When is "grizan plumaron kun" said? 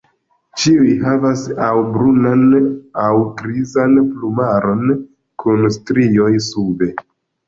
3.41-5.69